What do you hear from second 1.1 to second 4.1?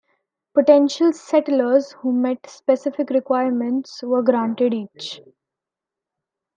settlers who met specific requirements